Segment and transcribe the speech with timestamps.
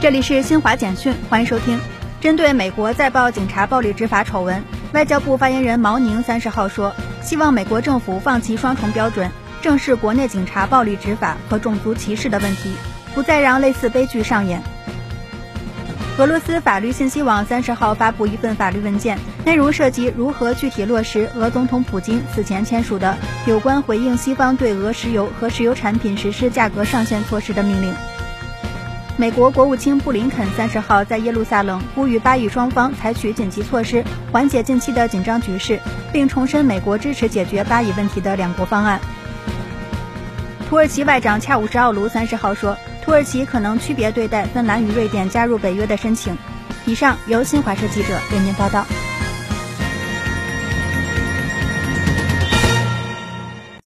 [0.00, 1.76] 这里是新华简讯，欢迎收听。
[2.20, 9.28] 针对美国再报警察暴力执法丑闻，外交部发言人毛宁三十号说，希望美国政府放弃双重标准，
[9.60, 12.70] 正视国内警察暴力执法和种族歧视的问题，
[13.12, 14.62] 不再让类似悲剧上演。
[16.16, 27.92] 俄罗斯法律信息网三十号发布一份法律文件，内容涉及如何具体落实俄总统普京此前签署的有关回应西方对俄石油和石油产品实施价格上限措施的命令。
[29.20, 35.80] 美国国务卿布林肯三十号在耶路撒冷呼吁巴以双方采取紧急措施，缓解近期的紧张局势，
[36.12, 39.00] 并重申美国支持解决巴以问题的两国方案。
[40.68, 46.38] 土耳其外长恰武什奥卢三十号说，土耳其可能区别对待芬兰与瑞典加入北约的申请。
[46.86, 48.86] 以上由新华社记者为您报道。